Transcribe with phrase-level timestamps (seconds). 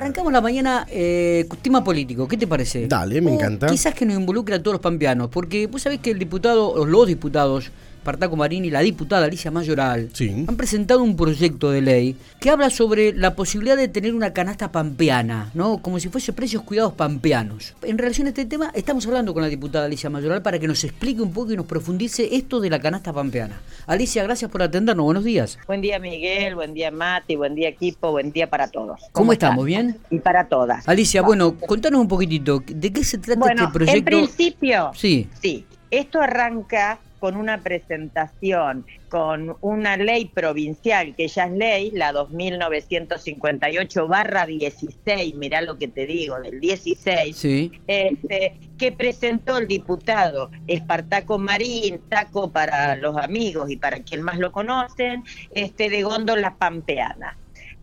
[0.00, 2.88] Arrancamos la mañana eh, tema político, ¿qué te parece?
[2.88, 3.66] Dale, me O encanta.
[3.66, 7.06] Quizás que nos involucre a todos los pampeanos, porque vos sabés que el diputado, los
[7.06, 7.70] diputados,
[8.02, 10.44] Partaco Marín y la diputada Alicia Mayoral, Sí.
[10.48, 14.72] han presentado un proyecto de ley que habla sobre la posibilidad de tener una canasta
[14.72, 15.78] pampeana, ¿no?
[15.82, 17.74] Como si fuese precios cuidados pampeanos.
[17.82, 20.82] En relación a este tema, estamos hablando con la diputada Alicia Mayoral para que nos
[20.84, 23.60] explique un poco y nos profundice esto de la canasta pampeana.
[23.86, 25.58] Alicia, gracias por atendernos, buenos días.
[25.66, 29.00] Buen día Miguel, buen día Mati, buen día equipo, buen día para todos.
[29.12, 29.64] ¿Cómo estamos?
[29.66, 29.96] ¿Bien?
[30.10, 30.88] Y para todas.
[30.88, 33.98] Alicia, bueno, contanos un poquitito, ¿de qué se trata Bueno, este proyecto?
[33.98, 35.28] en principio, Sí.
[35.42, 42.12] sí, esto arranca con una presentación, con una ley provincial que ya es ley, la
[42.12, 47.72] 2958 barra 16, mirá lo que te digo, del 16, Sí.
[47.86, 54.38] este, que presentó el diputado Espartaco Marín, Taco para los amigos y para quien más
[54.38, 55.22] lo conocen,
[55.54, 57.36] este, de Góndola Pampeana.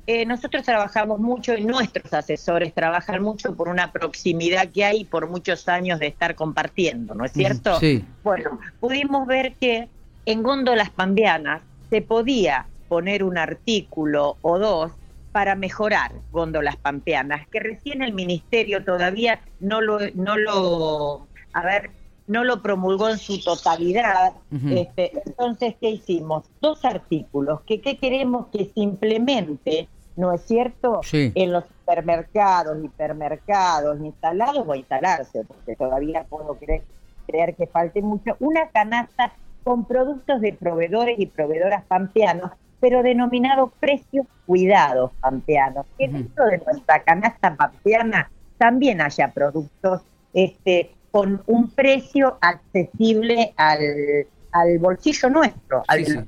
[0.09, 5.29] Eh, nosotros trabajamos mucho y nuestros asesores trabajan mucho por una proximidad que hay por
[5.29, 7.77] muchos años de estar compartiendo, ¿no es cierto?
[7.81, 8.05] Sí.
[8.23, 9.89] Bueno, pudimos ver que
[10.25, 14.93] en góndolas pampeanas se podía poner un artículo o dos
[15.33, 21.91] para mejorar góndolas pampeanas, que recién el ministerio todavía no lo, no lo, a ver,
[22.27, 24.31] no lo promulgó en su totalidad.
[24.69, 26.45] Este, entonces, ¿qué hicimos?
[26.61, 30.99] Dos artículos que, que queremos que se implemente, ¿no es cierto?
[31.03, 31.31] Sí.
[31.35, 36.81] En los supermercados, hipermercados, instalados o instalarse, porque todavía puedo creer,
[37.25, 39.31] creer que falte mucho, una canasta
[39.63, 45.85] con productos de proveedores y proveedoras pampeanos, pero denominados precios cuidados pampeanos.
[45.97, 50.01] Que dentro de nuestra canasta pampeana también haya productos
[50.33, 54.25] este, con un precio accesible al,
[54.59, 56.19] al bolsillo nuestro, al Sí, sí.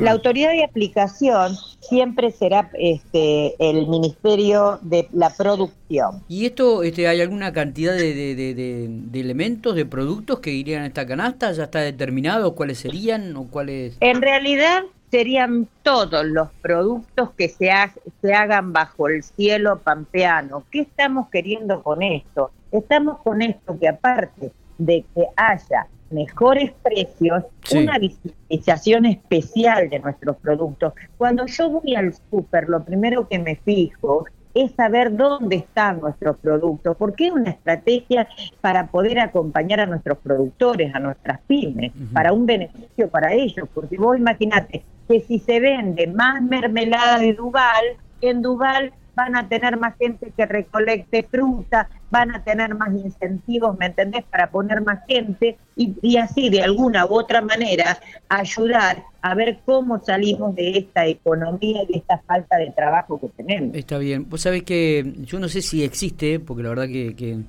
[0.00, 6.22] La autoridad de aplicación siempre será este, el Ministerio de la Producción.
[6.28, 10.50] ¿Y esto, este, hay alguna cantidad de, de- de- de- de elementos, de productos que
[10.50, 11.52] irían a esta canasta?
[11.52, 13.96] ¿Ya está determinado cuáles serían o cuáles...?
[14.00, 17.92] En realidad serían todos los productos que se, ha-
[18.22, 20.64] se hagan bajo el cielo pampeano.
[20.70, 22.52] ¿Qué estamos queriendo con esto?
[22.70, 27.78] Estamos con esto que aparte de que haya mejores precios, Sí.
[27.78, 30.92] una visibilización especial de nuestros productos.
[31.16, 36.36] Cuando yo voy al súper, lo primero que me fijo es saber dónde están nuestros
[36.38, 38.28] productos, porque es una estrategia
[38.60, 43.96] para poder acompañar a nuestros productores, a nuestras pymes, para un beneficio para ellos, porque
[43.96, 47.84] vos imaginate que si se vende más mermelada de Duval,
[48.22, 53.78] en Duval van a tener más gente que recolecte fruta, van a tener más incentivos,
[53.78, 57.98] ¿me entendés?, para poner más gente y, así de alguna u otra manera
[58.30, 63.28] ayudar a ver cómo salimos de esta economía y de esta falta de trabajo que
[63.28, 63.76] tenemos.
[63.76, 64.26] Está bien.
[64.28, 67.40] Vos sabés que yo no sé si existe, porque la verdad que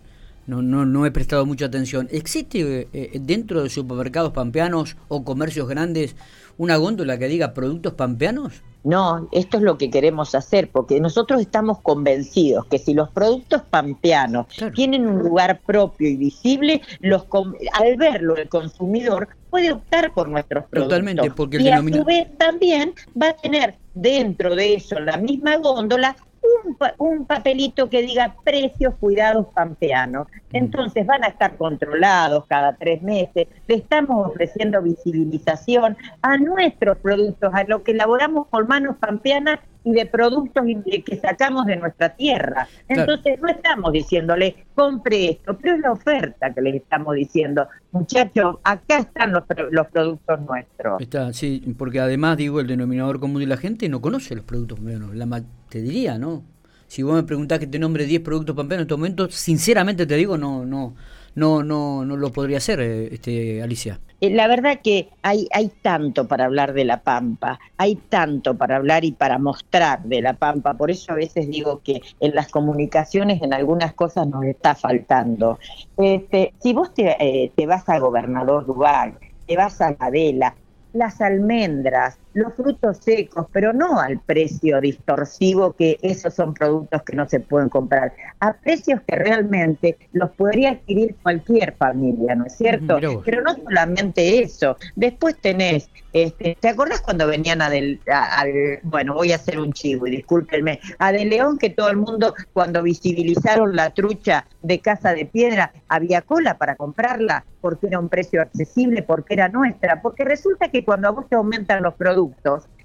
[0.48, 2.08] no, no, no he prestado mucha atención.
[2.12, 6.16] ¿Existe eh, dentro de supermercados pampeanos o comercios grandes
[6.58, 8.62] una góndola que diga productos pampeanos?
[8.84, 13.62] No, esto es lo que queremos hacer, porque nosotros estamos convencidos que si los productos
[13.70, 14.74] pampeanos Claro.
[14.74, 17.26] tienen un lugar propio y visible, los
[17.74, 20.98] al verlo el consumidor puede optar por nuestros productos.
[20.98, 25.18] Totalmente, porque el y a su vez también va a tener dentro de eso, la
[25.18, 30.28] misma góndola, un, un papelito que diga precios cuidados pampeanos.
[30.52, 33.48] Entonces van a estar controlados cada tres meses.
[33.68, 39.92] Le estamos ofreciendo visibilización a nuestros productos, a lo que elaboramos con manos pampeanas y
[39.94, 40.64] de productos
[41.06, 42.68] que sacamos de nuestra tierra.
[42.88, 43.14] Claro.
[43.14, 47.68] Entonces no estamos diciéndole compre esto, pero es la oferta que les estamos diciendo.
[47.92, 51.02] Muchachos, acá están los, los productos nuestros.
[51.02, 54.80] Está, sí, porque además, digo, el denominador común de la gente no conoce los productos
[54.80, 55.16] pampeanos.
[55.16, 56.44] La te diría, ¿no?
[56.88, 60.16] Si vos me preguntás que te nombre 10 productos pampeanos en este momento, sinceramente te
[60.16, 60.94] digo, no no
[61.36, 64.00] no no no lo podría hacer, eh, este Alicia.
[64.22, 68.76] Eh, La verdad que hay, hay tanto para hablar de la Pampa, hay tanto para
[68.78, 72.50] hablar y para mostrar de la Pampa, por eso a veces digo que en las
[72.50, 75.58] comunicaciones en algunas cosas nos está faltando.
[75.98, 79.18] Este, si vos te, eh, vas a Gobernador Duval,
[79.48, 80.56] te vas a Adela,
[80.94, 87.16] las almendras, los frutos secos, pero no al precio distorsivo que esos son productos que
[87.16, 92.56] no se pueden comprar, a precios que realmente los podría adquirir cualquier familia, ¿no es
[92.56, 92.98] cierto?
[93.26, 98.46] Pero no solamente eso, después tenés, este, ¿te acordás cuando venían a del, a-
[98.84, 102.34] bueno, voy a hacer un chivo y discúlpenme, a De León que todo el mundo
[102.54, 108.10] cuando visibilizaron la trucha de Casa de Piedra, había cola para comprarla porque era un
[108.10, 112.21] precio accesible, porque era nuestra, porque resulta que cuando a vos te aumentan los productos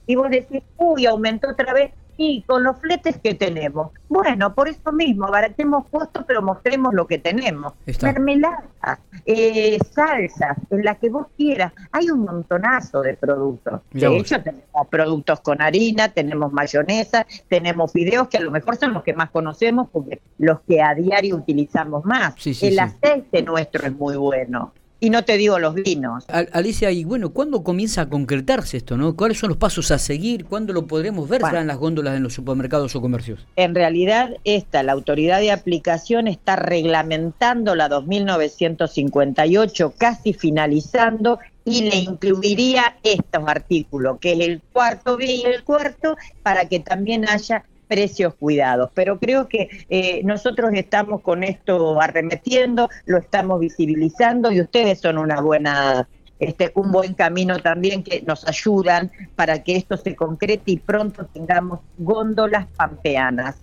[0.06, 3.90] y vos decís, uy, aumentó otra vez, Y con los fletes que tenemos.
[4.08, 7.74] Bueno, por eso mismo, abaratemos costos, pero mostremos lo que tenemos.
[8.00, 11.74] Mermeladas, eh, salsas, en la que vos quieras.
[11.92, 13.82] Hay un montonazo de productos.
[13.90, 18.94] de hecho, tenemos productos con harina, tenemos mayonesa, tenemos fideos que a lo mejor son
[18.94, 22.34] los que más conocemos porque los que a diario utilizamos más.
[22.62, 26.24] El aceite nuestro es muy bueno y no te digo los vinos.
[26.52, 28.96] Alicia, y bueno, ¿cuándo comienza a concretarse esto?
[28.96, 30.46] no ¿Cuáles son los pasos a seguir?
[30.46, 33.46] ¿Cuándo lo podremos ver ya en las góndolas en los supermercados o comercios?
[33.56, 41.96] En realidad, esta, la autoridad de aplicación, está reglamentando la 2958, casi finalizando, y le
[41.96, 47.64] incluiría estos artículos, que es el cuarto B y el cuarto, para que también haya
[47.86, 48.90] precios cuidados.
[48.94, 55.18] Pero creo que eh, nosotros estamos con esto arremetiendo, lo estamos visibilizando y ustedes son
[55.18, 60.72] una buena este, un buen camino también que nos ayudan para que esto se concrete
[60.72, 63.56] y pronto tengamos góndolas pampeanas.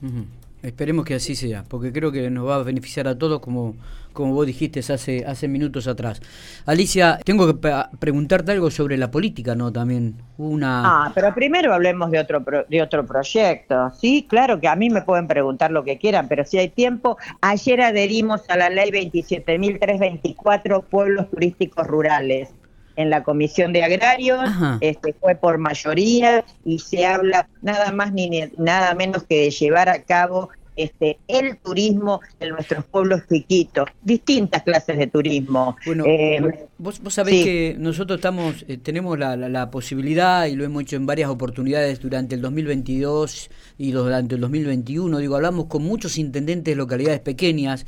[0.64, 3.76] Esperemos que así sea, porque creo que nos va a beneficiar a todos como,
[4.14, 6.22] como vos dijiste hace, hace minutos atrás.
[6.66, 7.70] Alicia, tengo que
[8.00, 9.74] preguntarte algo sobre la política, ¿no?
[9.74, 10.84] También una...
[10.86, 13.92] Ah, pero primero hablemos de otro, de otro proyecto.
[14.00, 17.18] Sí, claro que a mí me pueden preguntar lo que quieran, pero si hay tiempo,
[17.42, 22.54] ayer adherimos a la ley 27.324 pueblos turísticos rurales
[22.96, 24.50] en la Comisión de Agrarios,
[24.82, 29.90] este fue por mayoría y se habla nada más ni nada menos que de llevar
[29.90, 35.76] a cabo este, el turismo en nuestros pueblos chiquitos, distintas clases de turismo.
[35.86, 40.64] Bueno, eh, vos, vos, sabés que nosotros estamos, eh, tenemos la, la, posibilidad y lo
[40.64, 45.84] hemos hecho en varias oportunidades durante el 2022 y durante el 2021, digo, hablamos con
[45.84, 47.86] muchos intendentes de localidades pequeñas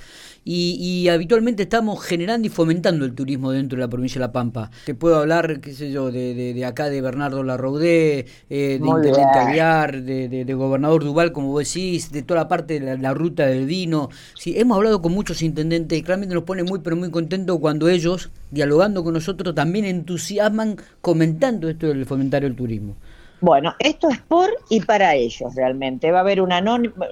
[0.47, 4.69] y, habitualmente estamos generando y fomentando el turismo dentro de la provincia de La Pampa.
[4.85, 9.39] Te puedo hablar, qué sé yo, de, de, acá de Bernardo Larroudé, eh, de Intendente
[9.39, 13.45] Aviar, de, de, Gobernador Duval, como vos decís, de toda la parte de la, ruta
[13.45, 14.09] del vino.
[14.35, 17.89] Sí, hemos hablado con muchos intendentes y claramente nos pone muy, pero muy contentos cuando
[17.89, 22.95] ellos, dialogando con nosotros, también entusiasman comentando esto del fomentario del turismo.
[23.41, 26.11] Bueno, esto es por y para ellos realmente.
[26.11, 26.63] Va a haber una,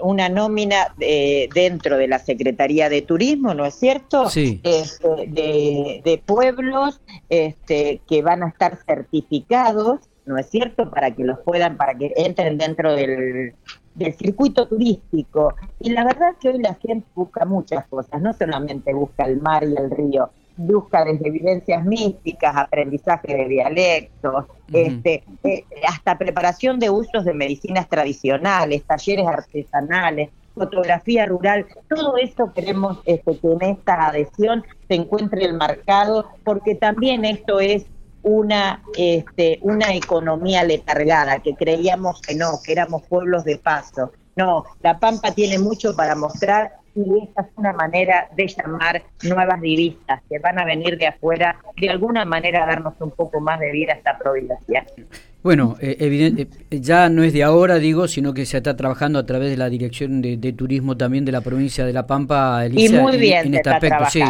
[0.01, 4.29] una nómina eh, dentro de la Secretaría de Turismo, ¿no es cierto?
[4.29, 4.59] Sí.
[4.63, 10.89] Este, de, pueblos este, que van a estar certificados, ¿no es cierto?
[10.89, 13.53] Para que los puedan, para que entren dentro del,
[13.95, 15.53] del circuito turístico.
[15.79, 19.41] Y la verdad es que hoy la gente busca muchas cosas, no solamente busca el
[19.41, 26.79] mar y el río, busca desde evidencias místicas, aprendizaje de dialectos, este, eh, hasta preparación
[26.79, 33.61] de usos de medicinas tradicionales, talleres artesanales, fotografía rural, todo eso queremos este, que en
[33.63, 37.85] esta adhesión se encuentre el marcado, porque también esto es
[38.23, 44.11] una, este, una economía letargada, que creíamos que no, que éramos pueblos de paso.
[44.35, 49.61] No, La Pampa tiene mucho para mostrar y esta es una manera de llamar nuevas
[49.61, 53.59] divisas que van a venir de afuera, de alguna manera a darnos un poco más
[53.59, 54.85] de vida a esta provincia.
[55.43, 59.19] Bueno, eh, evidente, eh, ya no es de ahora, digo, sino que se está trabajando
[59.19, 62.95] a través de la Dirección de, Turismo también de la provincia de La Pampa, Elisa,
[62.95, 64.05] y muy bien en, este aspecto.
[64.09, 64.23] Sí,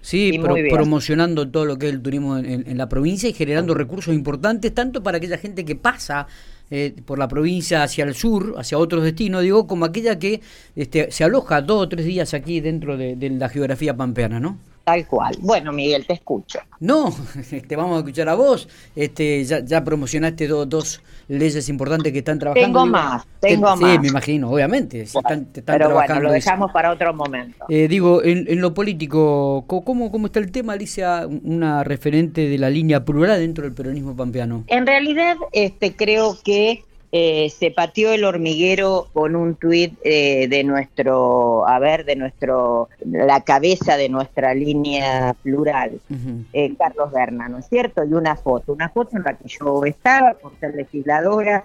[0.00, 4.72] sí promocionando todo lo que es el turismo en, la provincia y generando recursos importantes,
[4.72, 6.28] tanto para aquella gente que pasa
[6.74, 10.40] eh, por la provincia hacia el sur, hacia otros destinos, digo, como aquella que
[10.74, 14.56] este, se aloja dos o tres días aquí dentro de, de la geografía pampeana, ¿no?
[14.84, 15.36] Tal cual.
[15.40, 16.58] Bueno, Miguel, te escucho.
[16.80, 17.14] No,
[17.68, 18.68] te vamos a escuchar a vos.
[18.96, 22.66] Este, ya, ya promocionaste dos leyes importantes que están trabajando.
[22.66, 23.92] Tengo más, tengo más.
[23.92, 25.06] Sí, me imagino, obviamente.
[25.64, 27.64] pero bueno, lo dejamos para otro momento.
[27.68, 32.58] Eh, digo, en, en, lo político, ¿cómo, ¿cómo está el tema, Alicia, una referente de
[32.58, 34.64] la línea plural dentro del peronismo pampeano?
[34.66, 40.64] En realidad, este, creo que eh, se pateó el hormiguero con un tuit eh, de
[40.64, 46.00] nuestro, a ver, de nuestro, la cabeza de nuestra línea plural,
[46.54, 48.02] eh, Carlos Berna, ¿no es cierto?
[48.02, 51.64] Y una foto, una foto en la que yo estaba por ser legisladora,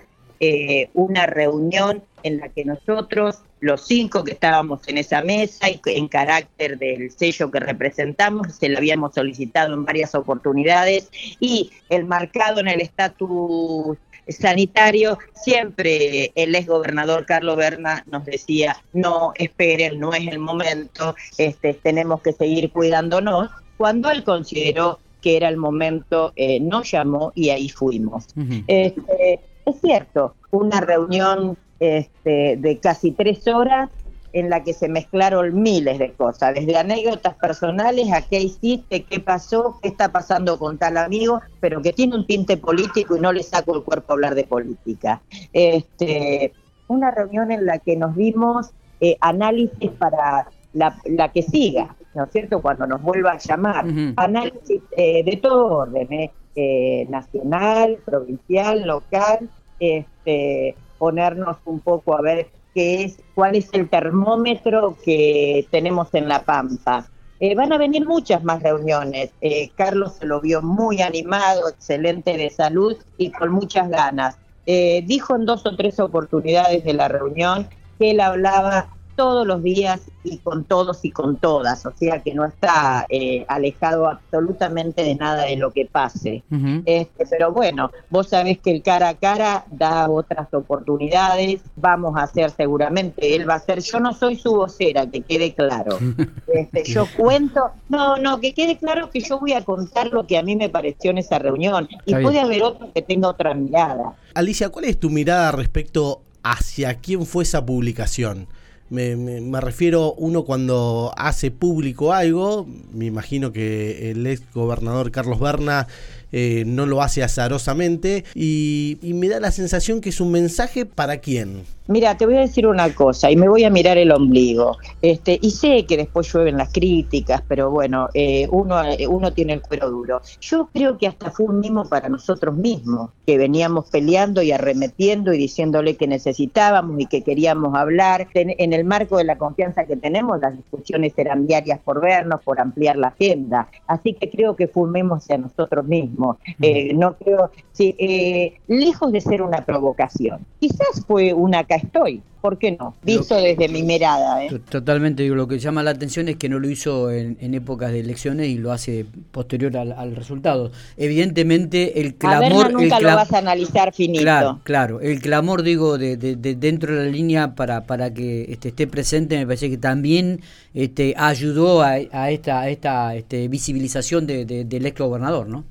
[0.94, 6.08] una reunión en la que nosotros, los cinco que estábamos en esa mesa y en
[6.10, 12.60] carácter del sello que representamos, se lo habíamos solicitado en varias oportunidades y el marcado
[12.60, 13.98] en el estatus
[14.30, 21.16] sanitario, siempre el ex gobernador Carlos Berna nos decía, no, esperen, no es el momento,
[21.38, 23.50] este, tenemos que seguir cuidándonos.
[23.78, 28.28] Cuando él consideró que era el momento, eh, nos llamó y ahí fuimos.
[28.68, 33.90] este, es cierto, una reunión este, de casi tres horas
[34.34, 39.20] en la que se mezclaron miles de cosas, desde anécdotas personales a qué hiciste, qué
[39.20, 43.32] pasó, qué está pasando con tal amigo, pero que tiene un tinte político y no
[43.32, 45.22] le saco el cuerpo a hablar de política.
[45.54, 46.54] Este,
[46.88, 52.26] una reunión en la que nos dimos eh, análisis para la, la, que siga, ¿no
[52.26, 52.62] es cierto?
[52.62, 56.32] Cuando nos vuelva a llamar, análisis eh, de todo orden, ¿eh?
[56.56, 64.98] eh, nacional, provincial, local, este, ponernos un poco a ver es, cuál es el termómetro
[65.04, 67.08] que tenemos en La Pampa.
[67.40, 69.30] Eh, van a venir muchas más reuniones.
[69.42, 74.38] Eh, Carlos se lo vio muy animado, excelente de salud y con muchas ganas.
[74.66, 77.70] Eh, dijo en dos o tres oportunidades de la reunión
[78.00, 82.34] que él hablaba todos los días y con todos y con todas, o sea que
[82.34, 86.44] no está eh, alejado absolutamente de nada de lo que pase.
[86.86, 92.24] este, pero bueno, vos sabés que el cara a cara da otras oportunidades, vamos a
[92.24, 95.98] hacer seguramente, él va a ser, yo no soy su vocera, que quede claro.
[96.54, 100.38] este, yo cuento, no, no, que quede claro que yo voy a contar lo que
[100.38, 104.14] a mí me pareció en esa reunión y puede haber otro que tenga otra mirada.
[104.36, 108.48] Alicia, ¿cuál es tu mirada respecto hacia quién fue esa publicación?
[108.90, 115.42] Me, me, refiero uno cuando hace público algo, me imagino que el ex gobernador Carlos
[115.42, 115.88] Berna
[116.32, 121.18] eh, no lo hace azarosamente y, me da la sensación que es un mensaje para
[121.18, 121.64] quién.
[121.88, 124.78] Mira, te voy a decir una cosa y me voy a mirar el ombligo.
[125.02, 129.62] Este, y sé que después llueven las críticas, pero bueno, eh, uno, uno tiene el
[129.62, 130.22] cuero duro.
[130.42, 135.34] Yo creo que hasta fue un mimo para nosotros mismos, que veníamos peleando y arremetiendo
[135.34, 138.28] y diciéndole que necesitábamos y que queríamos hablar.
[138.34, 142.60] En el marco de la confianza que tenemos, las discusiones eran diarias por vernos, por
[142.60, 143.70] ampliar la agenda.
[143.88, 146.17] Así que creo que fue un mimo hacia nosotros mismos.
[146.62, 150.40] Eh, no creo, sí, eh, lejos de ser una provocación.
[150.60, 152.22] Quizás fue una estoy.
[152.42, 152.96] ¿Por qué no?
[153.04, 154.46] Visto desde mi mirada.
[154.46, 154.62] ¿eh?
[154.70, 157.92] Totalmente, digo, lo que llama la atención es que no lo hizo en, en épocas
[157.92, 160.72] de elecciones y lo hace posterior al, al resultado.
[160.96, 162.46] Evidentemente, el clamor.
[162.46, 164.22] A ver, nunca el lo vas a analizar finito.
[164.22, 165.02] Claro, claro.
[165.02, 168.88] El clamor, digo, de, de, de dentro de la línea para, para que este, esté
[168.88, 170.40] presente, me parece que también
[170.74, 175.66] este, ayudó a, a esta, a esta este, visibilización de, del ex gobernador, ¿no?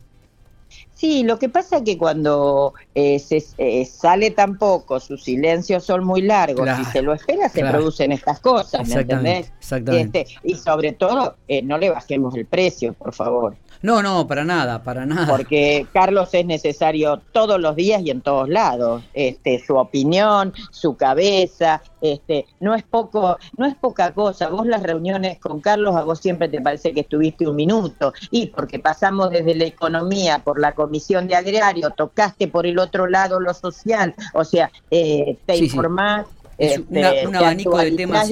[0.97, 5.85] Sí, lo que pasa es que cuando eh, se eh, sale tan poco, sus silencios
[5.85, 7.77] son muy largos claro, y se lo espera, se claro.
[7.77, 9.53] producen estas cosas, ¿me entendés?
[9.59, 10.23] Exactamente.
[10.23, 13.57] Este, y sobre todo, eh, no le bajemos el precio, por favor.
[13.83, 15.27] No, no, para nada, para nada.
[15.27, 19.03] Porque Carlos es necesario todos los días y en todos lados.
[19.15, 24.49] Este, su opinión, su cabeza, este, no es poco, no es poca cosa.
[24.49, 28.13] Vos las reuniones con Carlos, a vos siempre te parece que estuviste un minuto.
[28.31, 33.07] Y porque pasamos desde la economía por la comisión de agrario, tocaste por el otro
[33.07, 36.27] lado lo social, o sea, eh, te sí, informás.
[36.27, 36.33] Sí.
[36.59, 38.31] Es una, este, un abanico de temas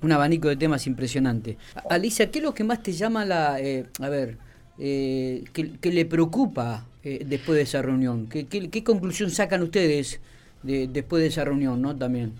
[0.00, 1.58] un abanico de temas impresionante
[1.90, 4.38] Alicia qué es lo que más te llama la eh, a ver
[4.84, 8.26] eh, que, que, le preocupa eh, después de esa reunión?
[8.26, 10.20] ¿Qué, qué, qué conclusión sacan ustedes
[10.64, 11.94] de, después de esa reunión, no?
[11.94, 12.32] También.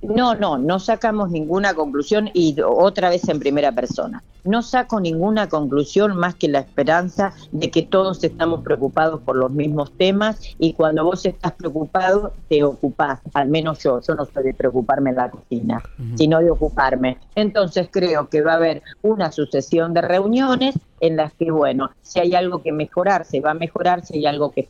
[0.00, 4.22] No, no, no sacamos ninguna conclusión y otra vez en primera persona.
[4.44, 9.50] No saco ninguna conclusión más que la esperanza de que todos estamos preocupados por los
[9.50, 14.44] mismos temas y cuando vos estás preocupado te ocupás, al menos yo, yo no soy
[14.44, 16.16] de preocuparme en la cocina, uh -huh.
[16.16, 17.18] sino de ocuparme.
[17.34, 22.20] Entonces creo que va a haber una sucesión de reuniones en las que, bueno, si
[22.20, 24.66] hay algo que mejorar, se va a mejorar, si hay algo que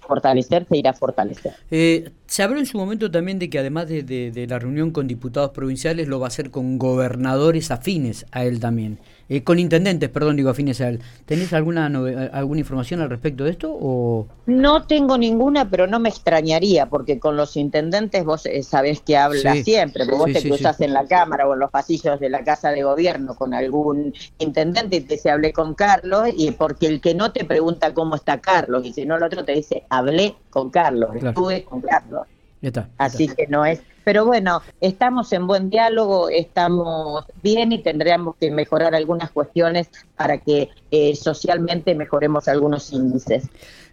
[0.00, 1.54] fortalecer, se irá a fortalecer.
[1.70, 4.90] Eh, se habló en su momento también de que además de, de, de, la reunión
[4.90, 8.98] con diputados provinciales, lo va a hacer con gobernadores afines a él también.
[9.28, 11.00] Eh, con intendentes, perdón, digo afines a él.
[11.24, 13.76] ¿Tenés alguna, alguna información al respecto de esto?
[13.78, 19.00] o No tengo ninguna, pero no me extrañaría, porque con los intendentes vos eh, sabés
[19.00, 19.64] que habla sí.
[19.64, 22.30] siempre, porque vos sí, te sí, cruzás en la Cámara o en los pasillos de
[22.30, 26.86] la Casa de Gobierno con algún intendente y te dice hablé con Carlos, y porque
[26.86, 29.84] el que no te pregunta cómo está Carlos, y si no el otro te dice
[29.88, 31.28] hablé con Carlos, claro.
[31.30, 32.26] estuve con Carlos.
[32.66, 37.72] Ya está, ya Así que no es pero bueno, estamos en buen diálogo, estamos bien
[37.72, 43.48] y tendríamos que mejorar algunas cuestiones para que eh, socialmente mejoremos algunos índices.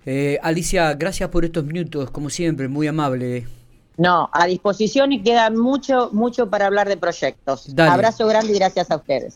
[0.06, 3.48] Eh, Alicia, gracias por estos minutos, como siempre, muy amable.
[3.98, 7.76] No, a disposición y queda mucho, mucho para hablar de proyectos.
[7.76, 7.90] Dale.
[7.90, 9.32] Abrazo grande y gracias a ustedes.